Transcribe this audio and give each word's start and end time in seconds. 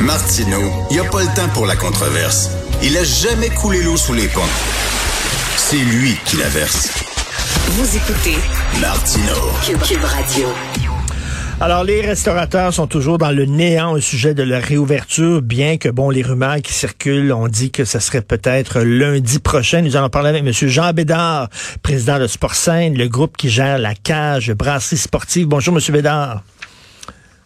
Martino, 0.00 0.58
il 0.90 0.98
n'y 0.98 1.06
a 1.06 1.08
pas 1.08 1.22
le 1.22 1.34
temps 1.34 1.48
pour 1.54 1.66
la 1.66 1.74
controverse. 1.74 2.50
Il 2.82 2.96
a 2.96 3.04
jamais 3.04 3.48
coulé 3.48 3.82
l'eau 3.82 3.96
sous 3.96 4.12
les 4.12 4.28
ponts. 4.28 4.42
C'est 5.56 5.76
lui 5.76 6.14
qui 6.26 6.36
la 6.36 6.48
verse. 6.48 6.90
Vous 7.70 7.96
écoutez 7.96 8.36
Martino. 8.80 9.32
Cube, 9.64 10.04
Radio. 10.04 10.48
Alors, 11.58 11.84
les 11.84 12.02
restaurateurs 12.02 12.74
sont 12.74 12.86
toujours 12.86 13.16
dans 13.16 13.30
le 13.30 13.46
néant 13.46 13.92
au 13.92 14.00
sujet 14.00 14.34
de 14.34 14.42
la 14.42 14.60
réouverture, 14.60 15.40
bien 15.40 15.78
que, 15.78 15.88
bon, 15.88 16.10
les 16.10 16.22
rumeurs 16.22 16.60
qui 16.62 16.74
circulent, 16.74 17.32
on 17.32 17.48
dit 17.48 17.70
que 17.70 17.86
ce 17.86 17.98
serait 17.98 18.20
peut-être 18.20 18.80
lundi 18.80 19.38
prochain. 19.38 19.80
Nous 19.80 19.96
allons 19.96 20.10
parler 20.10 20.28
avec 20.28 20.44
M. 20.44 20.52
Jean 20.52 20.92
Bédard, 20.92 21.48
président 21.82 22.18
de 22.18 22.26
Sportsaine, 22.26 22.98
le 22.98 23.08
groupe 23.08 23.38
qui 23.38 23.48
gère 23.48 23.78
la 23.78 23.94
cage 23.94 24.52
brasserie 24.52 24.98
sportive. 24.98 25.46
Bonjour, 25.46 25.74
M. 25.74 25.80
Bédard. 25.90 26.42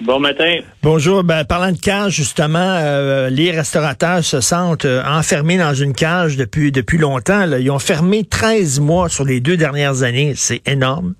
Bon 0.02 0.18
matin. 0.18 0.60
Bonjour. 0.82 1.22
Ben, 1.24 1.44
parlant 1.44 1.72
de 1.72 1.78
cage, 1.78 2.12
justement, 2.12 2.58
euh, 2.58 3.28
les 3.28 3.50
restaurateurs 3.50 4.24
se 4.24 4.40
sentent 4.40 4.86
euh, 4.86 5.02
enfermés 5.04 5.58
dans 5.58 5.74
une 5.74 5.92
cage 5.92 6.38
depuis, 6.38 6.72
depuis 6.72 6.96
longtemps. 6.96 7.44
Là. 7.44 7.58
Ils 7.58 7.70
ont 7.70 7.78
fermé 7.78 8.24
13 8.24 8.80
mois 8.80 9.10
sur 9.10 9.26
les 9.26 9.40
deux 9.40 9.58
dernières 9.58 10.02
années. 10.02 10.32
C'est 10.36 10.66
énorme. 10.66 11.14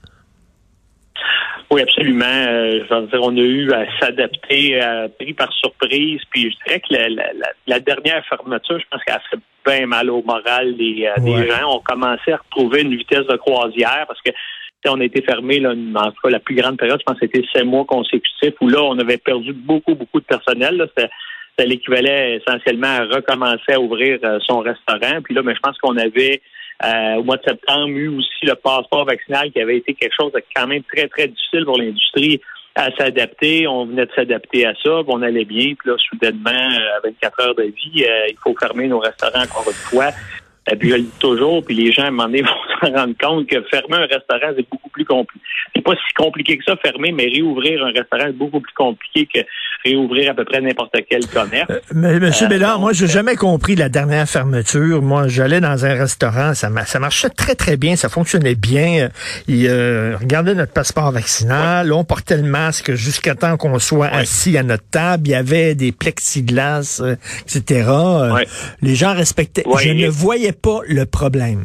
Oui, 1.71 1.83
absolument. 1.83 2.25
Euh, 2.25 2.81
je 2.89 2.95
veux 2.95 3.07
dire, 3.07 3.21
on 3.23 3.37
a 3.37 3.41
eu 3.41 3.71
à 3.71 3.85
s'adapter, 4.01 4.81
pris 5.19 5.35
par 5.35 5.53
surprise. 5.53 6.21
Puis 6.31 6.51
je 6.51 6.65
dirais 6.65 6.81
que 6.81 6.95
la, 6.95 7.09
la, 7.11 7.49
la 7.67 7.81
dernière 7.81 8.25
fermeture, 8.31 8.79
je 8.81 8.85
pense 8.91 9.05
qu'elle 9.05 9.15
a 9.15 9.23
fait 9.31 9.39
bien 9.67 9.87
mal 9.87 10.09
au 10.09 10.23
moral 10.23 10.75
des, 10.79 11.07
des 11.19 11.49
gens. 11.49 11.77
On 11.77 11.81
commençait 11.81 12.33
à 12.33 12.39
retrouver 12.39 12.81
une 12.81 12.97
vitesse 12.97 13.27
de 13.27 13.37
croisière 13.37 14.07
parce 14.09 14.23
que 14.23 14.31
on 14.89 15.01
a 15.01 15.05
été 15.05 15.23
fermé, 15.23 15.61
là, 15.61 15.71
en 15.71 16.11
tout 16.11 16.21
cas, 16.23 16.31
la 16.31 16.41
plus 16.41 16.55
grande 16.55 16.79
période, 16.79 16.99
je 17.01 17.05
pense 17.05 17.19
que 17.19 17.27
c'était 17.27 17.47
sept 17.53 17.65
mois 17.65 17.85
consécutifs, 17.85 18.55
où 18.61 18.69
là, 18.69 18.83
on 18.83 18.99
avait 18.99 19.19
perdu 19.19 19.53
beaucoup, 19.53 19.95
beaucoup 19.95 20.21
de 20.21 20.25
personnel. 20.25 20.89
C'était 20.97 21.11
l'équivalent 21.67 22.39
essentiellement 22.39 22.87
à 22.87 23.05
recommencer 23.05 23.73
à 23.73 23.81
ouvrir 23.81 24.19
euh, 24.25 24.39
son 24.47 24.61
restaurant. 24.61 25.21
Puis 25.23 25.35
là, 25.35 25.43
mais 25.43 25.55
je 25.55 25.61
pense 25.61 25.77
qu'on 25.79 25.97
avait 25.97 26.41
euh, 26.85 27.17
au 27.17 27.25
mois 27.25 27.37
de 27.37 27.43
septembre 27.43 27.89
eu 27.89 28.09
aussi 28.09 28.45
le 28.45 28.55
passeport 28.55 29.05
vaccinal 29.05 29.51
qui 29.53 29.61
avait 29.61 29.77
été 29.77 29.93
quelque 29.93 30.15
chose 30.19 30.33
de 30.33 30.43
quand 30.57 30.67
même 30.67 30.83
très, 30.85 31.09
très 31.09 31.29
difficile 31.29 31.65
pour 31.65 31.79
l'industrie 31.79 32.41
à 32.75 32.91
s'adapter. 32.97 33.67
On 33.67 33.85
venait 33.85 34.07
de 34.07 34.13
s'adapter 34.15 34.65
à 34.65 34.73
ça, 34.83 35.03
on 35.07 35.21
allait 35.21 35.45
bien. 35.45 35.75
Puis 35.79 35.91
là, 35.91 35.97
soudainement, 35.99 36.51
euh, 36.51 36.97
à 36.97 37.01
24 37.05 37.41
heures 37.41 37.55
de 37.55 37.65
vie, 37.65 38.05
il 38.05 38.37
faut 38.43 38.55
fermer 38.59 38.89
nos 38.89 39.01
restaurants 39.01 39.43
encore 39.43 39.67
une 39.67 39.75
fois. 39.75 40.11
Et 40.71 40.77
puis 40.77 40.91
je 40.91 40.95
le 40.97 41.03
dis 41.03 41.19
toujours, 41.19 41.65
puis 41.65 41.75
les 41.75 41.91
gens 41.91 42.05
à 42.05 42.07
un 42.07 42.11
moment 42.11 42.27
donné 42.27 42.43
vont 42.43 42.60
se 42.83 42.91
rendre 42.91 43.15
compte 43.21 43.47
que 43.47 43.63
fermer 43.71 43.97
un 43.97 44.07
restaurant, 44.07 44.53
c'est 44.57 44.69
beaucoup 44.71 44.91
plus 44.91 45.05
compliqué. 45.05 45.45
C'est 45.75 45.83
pas 45.83 45.93
si 45.93 46.15
compliqué 46.15 46.59
que 46.59 46.65
ça, 46.65 46.77
fermer, 46.77 47.13
mais 47.13 47.25
réouvrir 47.25 47.85
un 47.85 47.93
restaurant, 47.93 48.25
c'est 48.27 48.37
beaucoup 48.37 48.61
plus 48.61 48.75
compliqué 48.75 49.27
que 49.33 49.41
réouvrir 49.85 50.33
à 50.33 50.35
peu 50.35 50.45
près 50.45 50.61
n'importe 50.61 50.95
quel 51.09 51.27
commerce. 51.27 51.71
Euh, 51.71 51.81
mais, 51.95 52.19
Monsieur 52.19 52.47
euh, 52.47 52.51
Bédard, 52.51 52.79
moi, 52.81 52.93
j'ai 52.93 53.07
jamais 53.07 53.37
compris 53.37 53.77
la 53.77 53.89
dernière 53.89 54.29
fermeture. 54.29 55.03
Moi, 55.03 55.29
j'allais 55.29 55.61
dans 55.61 55.85
un 55.85 55.95
restaurant, 55.95 56.55
ça, 56.55 56.71
ça 56.87 56.99
marchait 56.99 57.31
très, 57.31 57.55
très 57.55 57.77
bien, 57.77 57.97
ça 57.97 58.09
fonctionnait 58.09 58.55
bien. 58.55 59.09
Ils 59.49 59.67
euh, 59.69 60.17
regardaient 60.19 60.55
notre 60.55 60.73
passeport 60.73 61.11
vaccinal, 61.13 61.93
on 61.93 62.05
portait 62.05 62.37
le 62.37 62.43
masque 62.43 62.95
jusqu'à 62.95 63.35
temps 63.35 63.57
qu'on 63.57 63.79
soit 63.79 64.09
assis 64.09 64.57
à 64.59 64.63
notre 64.63 64.89
table. 64.91 65.29
Il 65.29 65.31
y 65.31 65.35
avait 65.35 65.75
des 65.75 65.93
plexiglas, 65.93 67.03
etc. 67.43 67.91
Les 68.83 68.95
gens 68.95 69.15
respectaient. 69.15 69.65
Je 69.79 69.91
ne 69.91 70.09
voyais 70.09 70.53
pas 70.53 70.81
le 70.87 71.07
problème. 71.07 71.65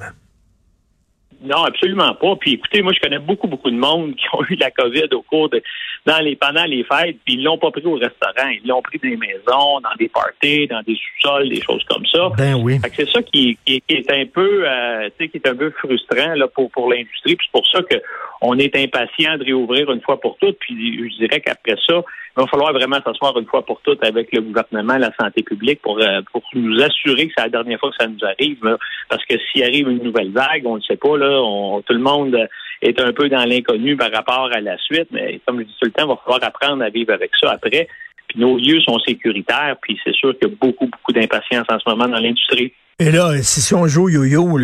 Non, 1.46 1.64
absolument 1.64 2.14
pas. 2.16 2.36
Puis 2.38 2.54
écoutez, 2.54 2.82
moi 2.82 2.92
je 2.94 3.00
connais 3.00 3.20
beaucoup, 3.20 3.48
beaucoup 3.48 3.70
de 3.70 3.78
monde 3.78 4.16
qui 4.16 4.26
ont 4.34 4.44
eu 4.50 4.56
la 4.56 4.72
COVID 4.72 5.14
au 5.14 5.22
cours 5.22 5.50
de 5.50 5.62
dans 6.06 6.20
les 6.20 6.36
pendant 6.36 6.66
les 6.66 6.84
fêtes, 6.84 7.18
puis 7.26 7.36
ils 7.36 7.44
l'ont 7.44 7.58
pas 7.58 7.72
pris 7.72 7.86
au 7.86 7.96
restaurant, 7.96 8.48
ils 8.50 8.68
l'ont 8.68 8.82
pris 8.82 9.00
dans 9.00 9.10
des 9.10 9.18
maisons, 9.18 9.80
dans 9.82 9.96
des 9.98 10.10
parties, 10.10 10.68
dans 10.68 10.82
des 10.84 10.96
sous-sols, 10.96 11.50
des 11.50 11.62
choses 11.62 11.84
comme 11.86 12.06
ça. 12.06 12.30
Ben 12.38 12.56
oui. 12.56 12.80
C'est 12.96 13.10
ça 13.10 13.22
qui, 13.24 13.58
qui, 13.66 13.82
est 13.90 14.12
un 14.12 14.26
peu 14.26 14.64
euh, 14.68 15.10
qui 15.18 15.32
est 15.34 15.48
un 15.48 15.56
peu 15.56 15.72
frustrant 15.72 16.36
là, 16.36 16.48
pour, 16.48 16.70
pour 16.72 16.92
l'industrie. 16.92 17.36
Puis 17.36 17.48
c'est 17.48 17.52
pour 17.52 17.68
ça 17.68 17.82
que 17.82 17.96
on 18.42 18.58
est 18.60 18.76
impatient 18.76 19.38
de 19.38 19.46
réouvrir 19.46 19.92
une 19.92 20.02
fois 20.02 20.20
pour 20.20 20.38
toutes. 20.38 20.58
Puis 20.60 21.10
je 21.10 21.18
dirais 21.18 21.42
qu'après 21.42 21.76
ça, 21.88 22.04
il 22.38 22.42
va 22.42 22.48
falloir 22.48 22.74
vraiment 22.74 22.98
s'asseoir 23.04 23.38
une 23.40 23.46
fois 23.46 23.66
pour 23.66 23.82
toutes 23.82 24.04
avec 24.04 24.32
le 24.32 24.42
gouvernement, 24.42 24.98
la 24.98 25.12
santé 25.20 25.42
publique, 25.42 25.82
pour, 25.82 26.00
euh, 26.00 26.22
pour 26.32 26.44
nous 26.54 26.82
assurer 26.84 27.28
que 27.28 27.34
c'est 27.36 27.44
la 27.46 27.50
dernière 27.50 27.80
fois 27.80 27.90
que 27.90 27.96
ça 27.98 28.08
nous 28.08 28.24
arrive. 28.24 28.78
parce 29.10 29.26
que 29.26 29.36
s'il 29.52 29.64
arrive 29.64 29.90
une 29.90 30.04
nouvelle 30.04 30.32
vague, 30.32 30.66
on 30.66 30.76
ne 30.76 30.82
sait 30.82 30.98
pas, 30.98 31.18
là, 31.18 31.42
on, 31.42 31.82
tout 31.82 31.94
le 31.94 32.00
monde 32.00 32.38
est 32.82 33.00
un 33.00 33.14
peu 33.14 33.30
dans 33.30 33.46
l'inconnu 33.46 33.96
par 33.96 34.12
rapport 34.12 34.50
à 34.54 34.62
la 34.62 34.78
suite. 34.78 35.08
Mais 35.12 35.40
comme 35.46 35.60
je 35.60 35.66
dis 35.66 35.76
tout 35.80 35.86
le 35.86 35.92
temps, 35.92 36.06
il 36.06 36.10
va 36.10 36.18
falloir 36.24 36.44
apprendre 36.44 36.84
à 36.84 36.90
vivre 36.90 37.14
avec 37.14 37.32
ça 37.40 37.52
après. 37.52 37.88
Puis 38.28 38.40
nos 38.40 38.58
lieux 38.58 38.82
sont 38.82 39.00
sécuritaires, 39.00 39.76
puis 39.82 40.00
c'est 40.04 40.16
sûr 40.16 40.38
qu'il 40.38 40.50
y 40.50 40.52
a 40.52 40.56
beaucoup, 40.60 40.88
beaucoup 40.88 41.12
d'impatience 41.12 41.66
en 41.70 41.80
ce 41.80 41.88
moment 41.88 42.08
dans 42.08 42.20
l'industrie. 42.20 42.74
Et 42.98 43.12
là, 43.12 43.34
si, 43.42 43.74
on 43.74 43.88
joue 43.88 44.08
yo-yo, 44.08 44.58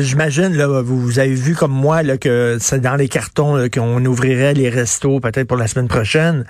j'imagine, 0.00 0.56
là, 0.56 0.82
vous, 0.82 1.20
avez 1.20 1.36
vu 1.36 1.54
comme 1.54 1.70
moi 1.70 2.02
là, 2.02 2.18
que 2.18 2.56
c'est 2.58 2.80
dans 2.80 2.96
les 2.96 3.06
cartons 3.06 3.68
qu'on 3.72 4.04
ouvrirait 4.04 4.54
les 4.54 4.68
restos 4.68 5.20
peut-être 5.20 5.46
pour 5.46 5.56
la 5.56 5.68
semaine 5.68 5.86
prochaine. 5.86 6.44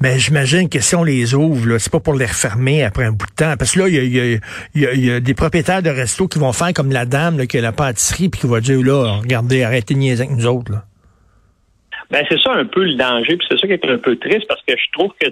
Mais 0.00 0.20
j'imagine 0.20 0.68
que 0.68 0.78
si 0.78 0.94
on 0.94 1.02
les 1.02 1.34
ouvre, 1.34 1.78
c'est 1.78 1.90
pas 1.90 1.98
pour 1.98 2.14
les 2.14 2.26
refermer 2.26 2.84
après 2.84 3.04
un 3.04 3.10
bout 3.10 3.26
de 3.26 3.32
temps. 3.32 3.56
Parce 3.58 3.72
que 3.72 3.80
là, 3.80 3.88
il 3.88 4.14
y 4.14 4.20
a, 4.20 4.86
y 4.96 5.10
a, 5.10 5.18
des 5.18 5.34
propriétaires 5.34 5.82
de 5.82 5.90
restos 5.90 6.28
qui 6.28 6.38
vont 6.38 6.52
faire 6.52 6.72
comme 6.72 6.92
la 6.92 7.04
dame 7.04 7.36
là, 7.38 7.46
qui 7.46 7.58
a 7.58 7.62
la 7.62 7.72
pâtisserie 7.72 8.28
puis 8.28 8.42
qui 8.42 8.46
va 8.46 8.60
dire 8.60 8.80
là, 8.80 9.18
regardez, 9.22 9.64
arrêtez 9.64 9.94
de 9.94 9.98
niaiser 9.98 10.22
avec 10.22 10.36
nous 10.36 10.46
autres. 10.46 10.70
Là. 10.70 10.84
Ben 12.10 12.24
c'est 12.28 12.40
ça 12.40 12.52
un 12.52 12.64
peu 12.66 12.84
le 12.84 12.94
danger, 12.94 13.36
puis 13.36 13.46
c'est 13.50 13.58
ça 13.58 13.66
qui 13.66 13.72
est 13.72 13.84
un 13.84 13.98
peu 13.98 14.16
triste 14.16 14.46
parce 14.46 14.62
que 14.62 14.74
je 14.76 14.92
trouve 14.92 15.12
que 15.20 15.28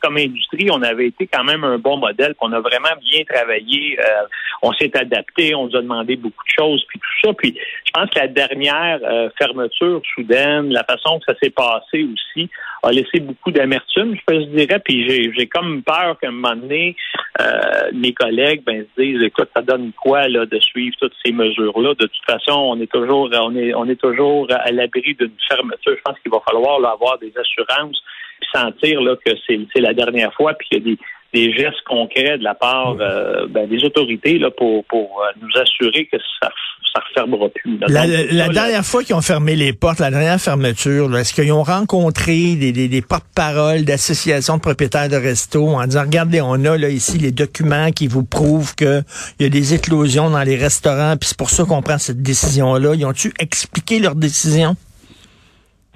comme 0.00 0.16
industrie, 0.16 0.68
on 0.70 0.82
avait 0.82 1.06
été 1.06 1.26
quand 1.26 1.44
même 1.44 1.64
un 1.64 1.78
bon 1.78 1.96
modèle, 1.96 2.34
qu'on 2.34 2.52
a 2.52 2.60
vraiment 2.60 2.94
bien 3.00 3.22
travaillé, 3.24 3.98
euh, 3.98 4.26
on 4.62 4.72
s'est 4.72 4.94
adapté, 4.96 5.54
on 5.54 5.68
nous 5.68 5.76
a 5.76 5.80
demandé 5.80 6.16
beaucoup 6.16 6.44
de 6.44 6.62
choses, 6.62 6.84
puis 6.88 6.98
tout 6.98 7.28
ça. 7.28 7.34
Puis 7.34 7.56
je 7.86 7.90
pense 7.92 8.10
que 8.10 8.18
la 8.18 8.28
dernière 8.28 9.00
euh, 9.04 9.30
fermeture 9.38 10.02
soudaine, 10.14 10.70
la 10.70 10.84
façon 10.84 11.18
que 11.18 11.32
ça 11.32 11.38
s'est 11.42 11.50
passé 11.50 12.04
aussi, 12.04 12.50
a 12.82 12.92
laissé 12.92 13.20
beaucoup 13.20 13.50
d'amertume, 13.50 14.16
je 14.28 14.44
dirais. 14.44 14.80
Puis 14.84 15.32
j'ai 15.34 15.46
comme 15.46 15.82
peur 15.82 16.18
qu'à 16.20 16.28
un 16.28 16.32
moment 16.32 16.56
donné, 16.56 16.94
euh, 17.40 17.90
mes 17.94 18.12
collègues 18.12 18.62
ben, 18.64 18.84
se 18.96 19.02
disent 19.02 19.22
écoute, 19.22 19.48
ça 19.54 19.62
donne 19.62 19.92
quoi 19.92 20.28
là 20.28 20.44
de 20.46 20.60
suivre 20.60 20.96
toutes 21.00 21.14
ces 21.24 21.32
mesures-là? 21.32 21.94
De 21.94 22.06
toute 22.06 22.24
façon, 22.26 22.52
on 22.52 22.80
est 22.80 22.90
toujours 22.90 23.30
on 23.32 23.56
est 23.56 23.74
on 23.74 23.88
est 23.88 24.00
toujours 24.00 24.46
à 24.50 24.70
l'abri 24.70 25.14
d'une 25.14 25.32
fermeture. 25.48 25.94
Je 25.96 26.02
pense 26.02 26.17
qu'il 26.22 26.30
va 26.30 26.40
falloir 26.46 26.84
avoir 26.84 27.18
des 27.18 27.32
assurances 27.36 28.02
puis 28.40 28.48
sentir 28.54 29.00
là, 29.00 29.16
que 29.24 29.32
c'est 29.46 29.80
la 29.80 29.94
dernière 29.94 30.32
fois, 30.34 30.54
puis 30.54 30.68
qu'il 30.68 30.78
y 30.78 30.80
a 30.80 30.94
des, 30.94 30.98
des 31.34 31.52
gestes 31.52 31.82
concrets 31.86 32.38
de 32.38 32.44
la 32.44 32.54
part 32.54 32.96
euh, 33.00 33.46
ben, 33.48 33.68
des 33.68 33.84
autorités 33.84 34.38
là, 34.38 34.50
pour, 34.50 34.84
pour 34.84 35.22
euh, 35.22 35.32
nous 35.40 35.60
assurer 35.60 36.06
que 36.06 36.18
ça 36.40 36.50
ça 36.94 37.02
refermera 37.06 37.48
plus. 37.50 37.78
la, 37.86 38.48
dernière 38.48 38.84
fois 38.84 39.02
qu'ils 39.04 39.14
ont 39.14 39.20
fermé 39.20 39.56
les 39.56 39.74
portes, 39.74 39.98
la 39.98 40.10
dernière 40.10 40.40
fermeture, 40.40 41.14
est-ce 41.18 41.34
qu'ils 41.34 41.52
ont 41.52 41.62
rencontré 41.62 42.54
des, 42.54 42.72
des, 42.72 42.88
des 42.88 43.02
porte-paroles 43.02 43.84
d'associations 43.84 44.56
de 44.56 44.62
propriétaires 44.62 45.10
de 45.10 45.16
restos 45.16 45.68
en 45.68 45.84
disant 45.84 46.02
regardez, 46.02 46.40
on 46.40 46.64
a 46.64 46.78
là 46.78 46.88
ici 46.88 47.18
les 47.18 47.30
documents 47.30 47.90
qui 47.90 48.06
vous 48.06 48.24
prouvent 48.24 48.74
qu'il 48.74 49.04
y 49.40 49.44
a 49.44 49.48
des 49.48 49.74
éclosions 49.74 50.30
dans 50.30 50.42
les 50.42 50.56
restaurants, 50.56 51.16
puis 51.18 51.28
c'est 51.28 51.38
pour 51.38 51.50
ça 51.50 51.64
qu'on 51.64 51.82
prend 51.82 51.98
cette 51.98 52.22
décision-là. 52.22 52.94
Ils 52.94 53.04
ont-tu 53.04 53.32
expliqué 53.38 53.98
leur 53.98 54.14
décision? 54.14 54.74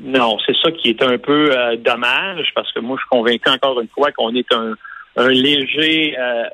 Non, 0.00 0.38
c'est 0.44 0.56
ça 0.56 0.70
qui 0.72 0.90
est 0.90 1.02
un 1.02 1.18
peu 1.18 1.56
euh, 1.56 1.76
dommage 1.76 2.50
parce 2.54 2.72
que 2.72 2.80
moi 2.80 2.96
je 2.96 3.02
suis 3.02 3.08
convaincu 3.10 3.48
encore 3.50 3.80
une 3.80 3.88
fois 3.88 4.10
qu'on 4.12 4.34
est 4.34 4.52
un, 4.52 4.74
un 5.16 5.28
léger 5.28 6.16
euh, 6.18 6.44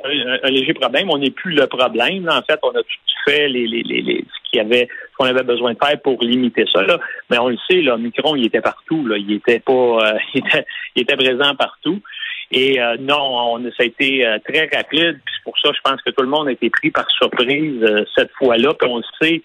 un, 0.42 0.50
léger 0.50 0.74
problème. 0.74 1.08
On 1.10 1.18
n'est 1.18 1.30
plus 1.30 1.52
le 1.52 1.66
problème. 1.66 2.28
En 2.28 2.42
fait, 2.42 2.58
on 2.62 2.70
a 2.70 2.82
tout 2.82 2.98
fait 3.24 3.48
les, 3.48 3.66
les, 3.66 3.82
les, 3.82 4.24
ce 4.24 4.50
qu'il 4.50 4.58
y 4.58 4.60
avait 4.60 4.88
qu'on 5.16 5.24
avait 5.24 5.44
besoin 5.44 5.72
de 5.72 5.78
faire 5.82 6.00
pour 6.02 6.22
limiter 6.22 6.64
ça. 6.72 6.82
Là. 6.82 6.98
Mais 7.30 7.38
on 7.38 7.48
le 7.48 7.58
sait, 7.68 7.80
là, 7.80 7.96
Micron, 7.96 8.36
il 8.36 8.46
était 8.46 8.60
partout. 8.60 9.06
Là. 9.06 9.16
Il 9.16 9.32
était 9.32 9.60
pas 9.60 9.72
euh, 9.72 10.18
il, 10.34 10.40
était, 10.40 10.64
il, 10.96 11.02
était, 11.02 11.16
présent 11.16 11.54
partout. 11.54 12.02
Et 12.50 12.78
non, 13.00 13.56
on, 13.56 13.62
ça 13.76 13.82
a 13.82 13.84
été 13.84 14.26
très 14.46 14.70
rapide. 14.74 15.20
C'est 15.26 15.44
pour 15.44 15.58
ça, 15.58 15.70
je 15.74 15.80
pense 15.84 16.00
que 16.00 16.10
tout 16.10 16.22
le 16.22 16.30
monde 16.30 16.48
a 16.48 16.52
été 16.52 16.70
pris 16.70 16.90
par 16.90 17.08
surprise 17.10 17.84
cette 18.16 18.30
fois-là. 18.38 18.72
Puis 18.72 18.88
on 18.88 18.96
le 18.96 19.02
sait, 19.20 19.42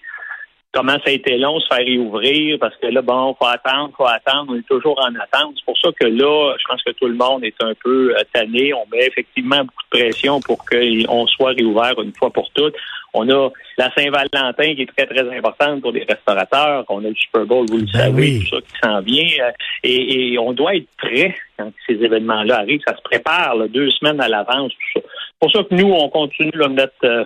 comment 0.74 0.94
ça 1.04 1.06
a 1.06 1.10
été 1.10 1.38
long 1.38 1.60
se 1.60 1.66
faire 1.68 1.86
réouvrir 1.86 2.58
parce 2.58 2.76
que 2.76 2.88
là, 2.88 3.00
bon, 3.00 3.34
faut 3.38 3.46
attendre, 3.46 3.92
faut 3.96 4.06
attendre, 4.06 4.52
on 4.52 4.56
est 4.56 4.66
toujours 4.66 4.98
en 4.98 5.14
attente. 5.14 5.54
C'est 5.56 5.64
pour 5.64 5.78
ça 5.78 5.88
que 5.98 6.06
là, 6.06 6.54
je 6.58 6.64
pense 6.68 6.82
que 6.82 6.90
tout 6.90 7.06
le 7.06 7.14
monde 7.14 7.44
est 7.44 7.62
un 7.62 7.72
peu 7.82 8.14
euh, 8.14 8.22
tanné. 8.32 8.74
On 8.74 8.84
met 8.90 9.06
effectivement 9.06 9.58
beaucoup 9.58 9.84
de 9.92 9.98
pression 10.00 10.40
pour 10.40 10.58
qu'on 10.64 11.26
soit 11.28 11.52
réouvert 11.52 11.94
une 12.02 12.12
fois 12.12 12.30
pour 12.30 12.50
toutes. 12.50 12.74
On 13.16 13.28
a 13.30 13.48
la 13.78 13.90
Saint-Valentin 13.96 14.74
qui 14.74 14.82
est 14.82 14.96
très, 14.96 15.06
très 15.06 15.36
importante 15.36 15.80
pour 15.80 15.92
les 15.92 16.02
restaurateurs. 16.02 16.84
On 16.88 17.04
a 17.04 17.08
le 17.08 17.14
Super 17.14 17.46
Bowl, 17.46 17.66
vous 17.70 17.78
le 17.78 17.84
ben 17.84 18.00
savez, 18.00 18.40
tout 18.40 18.56
ça 18.56 18.60
qui 18.60 18.78
s'en 18.82 19.00
vient. 19.00 19.46
Euh, 19.46 19.52
et, 19.84 20.36
on 20.38 20.52
doit 20.52 20.74
être 20.74 20.88
prêt 20.98 21.36
quand 21.56 21.70
ces 21.86 21.94
événements-là 21.94 22.58
arrivent. 22.58 22.82
Ça 22.84 22.96
se 22.96 23.02
prépare 23.02 23.56
deux 23.68 23.90
semaines 23.90 24.20
à 24.20 24.28
l'avance, 24.28 24.72
tout 24.72 25.00
ça. 25.00 25.06
C'est 25.06 25.38
pour 25.38 25.52
ça 25.52 25.62
que 25.62 25.74
nous, 25.74 25.92
on 25.92 26.08
continue 26.08 26.50
là, 26.54 26.66
de 26.66 26.74
mettre 26.74 26.94
euh, 27.04 27.24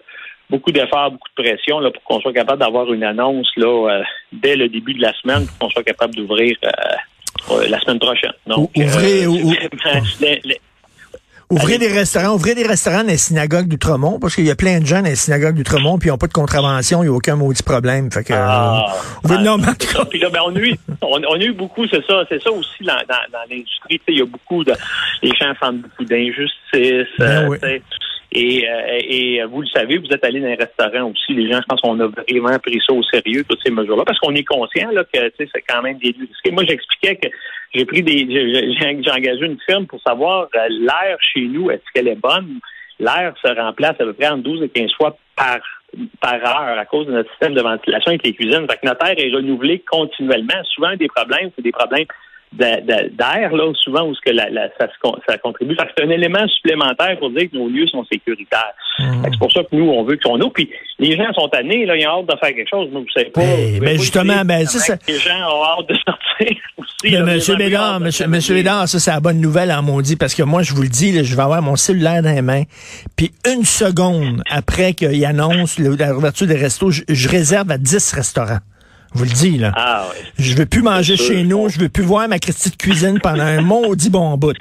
beaucoup 0.51 0.73
d'efforts, 0.73 1.13
beaucoup 1.13 1.29
de 1.37 1.43
pression 1.43 1.81
là, 1.81 1.91
pour 1.91 2.03
qu'on 2.05 2.21
soit 2.21 2.33
capable 2.33 2.61
d'avoir 2.61 2.93
une 2.93 3.05
annonce 3.05 3.51
là, 3.57 3.67
euh, 3.67 4.03
dès 4.33 4.57
le 4.57 4.69
début 4.69 4.95
de 4.95 5.03
la 5.03 5.13
semaine 5.15 5.47
pour 5.47 5.59
qu'on 5.59 5.71
soit 5.71 5.85
capable 5.85 6.15
d'ouvrir 6.15 6.57
euh, 6.65 6.71
euh, 7.51 7.69
la 7.69 7.81
semaine 7.81 7.99
prochaine. 7.99 8.33
Donc, 8.47 8.71
ouvrez, 8.77 9.27
Ouvrez 11.51 11.79
des 11.79 11.89
restaurants, 11.89 12.35
ouvrez 12.35 12.55
des 12.55 12.67
restaurants 12.67 13.03
dans 13.03 13.09
les 13.09 13.17
synagogues 13.17 13.69
d'Outremont, 13.69 14.19
parce 14.19 14.35
qu'il 14.35 14.45
y 14.45 14.51
a 14.51 14.57
plein 14.57 14.81
de 14.81 14.87
gens 14.87 15.01
dans 15.01 15.09
les 15.09 15.17
synagogues 15.17 15.57
d'Outremont, 15.57 15.99
puis 15.99 16.09
ils 16.09 16.13
n'ont 16.13 16.19
pas 16.19 16.27
de 16.27 16.33
contravention, 16.33 17.03
il 17.03 17.07
n'y 17.07 17.13
a 17.13 17.17
aucun 17.17 17.37
maudit 17.37 17.63
problème. 17.63 18.11
Fait 18.11 18.25
que, 18.25 18.35
Ah, 18.35 18.95
non, 19.41 19.57
mais 19.57 19.67
Puis 20.11 20.19
là, 20.19 20.29
ben, 20.31 20.41
on, 20.47 20.55
a 20.55 20.59
eu, 20.59 20.77
on, 21.01 21.21
on 21.27 21.41
a 21.41 21.43
eu 21.43 21.53
beaucoup, 21.53 21.87
c'est 21.87 22.05
ça, 22.07 22.25
c'est 22.29 22.43
ça 22.43 22.51
aussi 22.51 22.85
dans, 22.85 23.01
dans, 23.09 23.33
dans 23.33 23.45
l'industrie. 23.51 24.01
Il 24.09 24.19
y 24.19 24.23
a 24.23 24.27
beaucoup 24.27 24.63
de. 24.63 24.75
Les 25.23 25.31
gens 25.31 25.55
sentent 25.61 25.81
beaucoup 25.81 26.05
d'injustice. 26.05 27.09
Ben 27.19 27.49
oui. 27.49 27.59
Et, 28.33 28.69
euh, 28.69 28.99
et 29.01 29.43
vous 29.45 29.63
le 29.63 29.67
savez, 29.69 29.97
vous 29.97 30.09
êtes 30.11 30.25
allé 30.25 30.41
dans 30.41 30.49
un 30.49 30.57
restaurant 30.57 31.11
aussi. 31.11 31.33
Les 31.33 31.51
gens, 31.51 31.61
je 31.61 31.67
pense 31.67 31.81
qu'on 31.81 31.99
a 31.99 32.07
vraiment 32.07 32.59
pris 32.59 32.79
ça 32.87 32.93
au 32.93 33.03
sérieux, 33.03 33.43
toutes 33.49 33.63
ces 33.65 33.71
mesures-là, 33.73 34.05
parce 34.05 34.19
qu'on 34.19 34.35
est 34.35 34.45
conscient 34.45 34.91
là, 34.91 35.03
que 35.05 35.33
c'est 35.39 35.49
quand 35.67 35.83
même 35.83 35.99
des. 35.99 36.15
Moi, 36.53 36.65
j'expliquais 36.69 37.17
que 37.17 37.29
j'ai 37.75 37.87
pris 37.87 38.03
des. 38.03 38.27
j'ai- 38.29 39.11
engagé 39.11 39.47
une 39.47 39.59
firme 39.67 39.87
pour 39.87 40.01
savoir 40.03 40.49
euh, 40.55 40.69
l'air 40.69 41.17
chez 41.21 41.41
nous, 41.41 41.71
est-ce 41.71 41.83
qu'elle 41.95 42.09
est 42.09 42.21
bonne? 42.21 42.61
L'air 43.01 43.33
se 43.43 43.49
remplace 43.49 43.93
à 43.93 44.05
peu 44.05 44.13
près 44.13 44.29
entre 44.29 44.43
12 44.43 44.63
et 44.65 44.69
15 44.69 44.93
fois 44.95 45.17
par 45.35 45.59
par 46.21 46.35
heure 46.35 46.79
à 46.79 46.85
cause 46.85 47.07
de 47.07 47.13
notre 47.13 47.31
système 47.31 47.55
de 47.55 47.63
ventilation 47.63 48.11
avec 48.11 48.27
les 48.27 48.35
cuisines. 48.35 48.67
Fait 48.69 48.77
que 48.77 48.87
notre 48.87 49.07
air 49.07 49.15
est 49.17 49.35
renouvelé 49.35 49.83
continuellement. 49.91 50.63
Souvent, 50.75 50.95
des 50.97 51.09
problèmes, 51.09 51.51
c'est 51.57 51.63
des 51.63 51.73
problèmes 51.73 52.05
d'air, 52.53 53.53
là, 53.55 53.73
souvent 53.83 54.07
où 54.07 54.15
ce 54.15 54.21
que 54.25 54.31
la, 54.31 54.49
la- 54.51 54.69
ça, 54.79 54.89
ça 55.29 55.39
contribue. 55.39 55.77
C'est 55.97 56.05
un 56.05 56.11
élément 56.11 56.47
supplémentaire 56.49 57.19
pour 57.19 57.31
dire 57.31 57.51
que 57.51 57.57
nos 57.57 57.69
lieux 57.69 57.87
sont 57.89 58.05
sécuritaires. 58.11 58.73
Que 58.99 59.05
C'est 59.31 59.39
pour 59.39 59.53
ça 59.53 59.63
que 59.63 59.77
nous, 59.77 59.89
on 59.89 60.03
veut 60.05 60.19
qu'on 60.23 60.41
eau. 60.41 60.51
Puis 60.51 60.69
les 60.99 61.17
gens 61.17 61.33
sont 61.35 61.49
tannés, 61.49 61.87
là, 61.87 61.97
ils 61.97 62.07
ont 62.07 62.21
hâte 62.21 62.27
de 62.27 62.37
faire 62.39 62.55
quelque 62.55 62.69
chose. 62.71 62.89
Moi, 62.91 63.03
vous 63.03 63.11
savez 63.13 63.31
pas. 63.31 63.41
Ben, 63.41 63.47
pouvez 63.57 63.81
ben, 63.81 63.87
pas 63.97 64.03
justement, 64.03 64.45
ben, 64.45 64.67
c'est 64.67 64.79
ça. 64.79 64.97
Les 65.07 65.19
gens 65.19 65.39
ont 65.53 65.65
hâte 65.65 65.89
de 65.89 65.95
sortir 65.95 66.57
aussi. 66.79 66.95
Mais 67.05 67.11
là. 67.11 67.23
Monsieur 67.23 67.57
Bédard, 67.57 68.01
monsieur, 68.01 68.27
monsieur 68.27 68.55
Bédard, 68.55 68.89
ça 68.89 68.99
c'est 68.99 69.11
la 69.11 69.21
bonne 69.21 69.41
nouvelle 69.41 69.71
en 69.71 69.83
maudit 69.83 70.17
parce 70.17 70.35
que 70.35 70.43
moi 70.43 70.63
je 70.63 70.73
vous 70.75 70.83
le 70.83 70.89
dis, 70.89 71.13
là, 71.13 71.23
je 71.23 71.35
vais 71.37 71.43
avoir 71.43 71.63
mon 71.63 71.77
cellulaire 71.77 72.23
dans 72.23 72.35
les 72.35 72.43
mains, 72.43 72.65
puis 73.17 73.31
une 73.47 73.65
seconde 73.65 74.43
après 74.51 74.95
qu'il 74.95 75.25
annonce 75.25 75.79
la 75.79 76.15
ouverture 76.17 76.47
des 76.47 76.57
restos, 76.57 76.91
je, 76.91 77.03
je 77.09 77.29
réserve 77.29 77.71
à 77.71 77.79
10 77.79 78.13
restaurants. 78.15 78.59
Je 79.15 79.19
vous 79.19 79.25
le 79.25 79.31
dis 79.31 79.59
là. 79.59 79.73
Ah 79.77 80.07
ouais. 80.11 80.23
Je 80.39 80.55
veux 80.57 80.67
plus 80.67 80.83
manger 80.83 81.17
sûr, 81.17 81.27
chez 81.27 81.43
nous, 81.43 81.69
je 81.69 81.79
veux 81.81 81.89
plus 81.89 82.05
voir 82.05 82.29
ma 82.29 82.39
Christie 82.39 82.71
de 82.71 82.77
cuisine 82.77 83.19
pendant 83.21 83.43
un 83.45 83.61
maudit 83.63 84.11
bon 84.11 84.37
bout. 84.37 84.55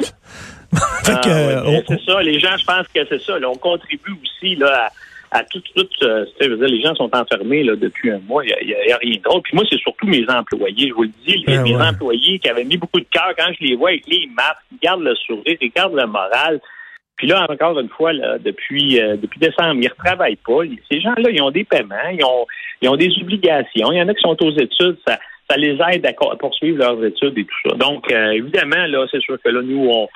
fait 1.03 1.13
Ah, 1.13 1.21
ouais, 1.25 1.31
euh, 1.31 1.63
on- 1.65 1.83
c'est 1.88 2.01
ça. 2.05 2.21
Les 2.21 2.39
gens, 2.39 2.55
je 2.57 2.65
pense 2.65 2.88
que 2.94 2.99
c'est 3.09 3.21
ça. 3.21 3.39
là, 3.39 3.49
on 3.49 3.55
contribue 3.55 4.11
aussi 4.23 4.55
là, 4.55 4.89
à, 5.31 5.39
à 5.39 5.44
tout, 5.44 5.61
tout 5.75 5.85
euh, 6.03 6.25
dire, 6.41 6.49
les 6.57 6.81
gens 6.81 6.95
sont 6.95 7.09
enfermés 7.13 7.63
là, 7.63 7.75
depuis 7.75 8.11
un 8.11 8.19
mois. 8.19 8.44
Il 8.45 8.67
n'y 8.67 8.73
a, 8.91 8.95
a 8.95 8.97
rien 8.99 9.19
d'autre. 9.23 9.44
Puis 9.44 9.55
moi, 9.55 9.63
c'est 9.69 9.79
surtout 9.79 10.07
mes 10.07 10.25
employés. 10.29 10.89
Je 10.89 10.94
vous 10.94 11.03
le 11.03 11.11
dis, 11.25 11.44
les, 11.45 11.57
Ah, 11.57 11.61
mes 11.63 11.75
ouais. 11.75 11.81
employés 11.85 12.39
qui 12.39 12.49
avaient 12.49 12.63
mis 12.63 12.77
beaucoup 12.77 12.99
de 12.99 13.05
cœur 13.11 13.31
quand 13.38 13.51
je 13.59 13.65
les 13.65 13.75
vois 13.75 13.89
avec 13.89 14.07
les 14.07 14.29
masques, 14.35 14.57
ils 14.71 14.79
gardent 14.81 15.03
le 15.03 15.15
sourire, 15.15 15.57
ils 15.61 15.71
gardent 15.75 15.95
le 15.95 16.05
moral. 16.07 16.59
Puis 17.18 17.28
là, 17.28 17.46
encore 17.50 17.80
une 17.80 17.90
fois, 17.90 18.14
là, 18.14 18.38
depuis 18.38 19.02
euh, 19.02 19.18
depuis 19.18 19.40
décembre, 19.40 19.75
ils 19.75 19.86
ne 19.86 19.90
retravaillent 19.90 20.38
pas. 20.38 20.60
Ces 20.90 21.02
gens-là, 21.02 21.30
ils 21.31 21.42
ont 21.42 21.52
des 21.52 21.64
paiements, 21.64 21.96
ils 22.12 22.24
ont 22.24 22.46
ils 22.81 22.90
ont 22.90 22.96
des 22.96 23.12
obligations. 23.22 23.92
Il 23.92 23.98
y 23.98 24.02
en 24.02 24.08
a 24.08 24.14
qui 24.14 24.22
sont 24.22 24.38
aux 24.44 24.52
études, 24.52 24.98
ça, 25.06 25.19
ça 25.50 25.58
les 25.58 25.78
aide 25.92 26.06
à 26.06 26.14
poursuivre 26.36 26.78
leurs 26.78 27.04
études 27.04 27.38
et 27.38 27.46
tout 27.46 27.69
ça. 27.69 27.75
Donc, 27.75 28.12
euh, 28.12 28.31
évidemment, 28.31 28.86
là, 28.88 29.08
c'est 29.10 29.22
sûr 29.22 29.38
que 29.44 29.50
là, 29.50 29.62
nous, 29.64 29.90
on, 29.90 30.08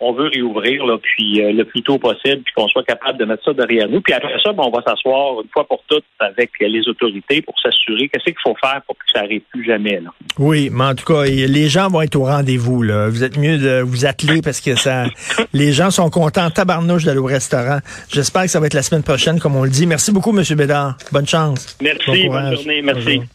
on 0.00 0.12
veut 0.12 0.28
réouvrir 0.28 0.86
là, 0.86 0.96
puis 0.98 1.42
euh, 1.42 1.52
le 1.52 1.64
plus 1.64 1.82
tôt 1.82 1.98
possible, 1.98 2.42
puis 2.44 2.54
qu'on 2.54 2.68
soit 2.68 2.84
capable 2.84 3.18
de 3.18 3.24
mettre 3.24 3.44
ça 3.44 3.52
derrière 3.52 3.88
nous. 3.88 4.00
Puis 4.00 4.12
après 4.12 4.38
ça, 4.42 4.52
ben, 4.52 4.62
on 4.64 4.70
va 4.70 4.82
s'asseoir 4.82 5.40
une 5.42 5.48
fois 5.52 5.66
pour 5.66 5.82
toutes 5.88 6.04
avec 6.20 6.50
les 6.60 6.88
autorités 6.88 7.42
pour 7.42 7.54
s'assurer 7.60 8.08
qu'est-ce 8.08 8.24
qu'il 8.24 8.34
faut 8.42 8.54
faire 8.60 8.80
pour 8.86 8.96
que 8.96 9.04
ça 9.12 9.22
n'arrive 9.22 9.42
plus 9.50 9.64
jamais. 9.64 10.00
Là. 10.00 10.10
oui, 10.38 10.70
mais 10.72 10.84
en 10.84 10.94
tout 10.94 11.04
cas, 11.04 11.24
les 11.24 11.68
gens 11.68 11.88
vont 11.88 12.02
être 12.02 12.16
au 12.16 12.24
rendez-vous. 12.24 12.82
Là. 12.82 13.08
Vous 13.08 13.24
êtes 13.24 13.36
mieux 13.36 13.58
de 13.58 13.80
vous 13.80 14.06
atteler 14.06 14.40
parce 14.40 14.60
que 14.60 14.76
ça, 14.76 15.06
les 15.52 15.72
gens 15.72 15.90
sont 15.90 16.10
contents, 16.10 16.48
tabarnouche 16.50 17.04
d'aller 17.04 17.18
au 17.18 17.24
restaurant. 17.24 17.78
J'espère 18.12 18.42
que 18.42 18.48
ça 18.48 18.60
va 18.60 18.66
être 18.66 18.74
la 18.74 18.82
semaine 18.82 19.02
prochaine, 19.02 19.40
comme 19.40 19.56
on 19.56 19.64
le 19.64 19.70
dit. 19.70 19.86
Merci 19.86 20.12
beaucoup, 20.12 20.32
Monsieur 20.32 20.54
Bédard. 20.54 20.96
Bonne 21.10 21.26
chance. 21.26 21.76
Merci, 21.82 22.28
Bon 22.28 22.34
bonne 22.34 22.54
journée, 22.54 22.82
merci. 22.82 23.04
Bonjour. 23.04 23.28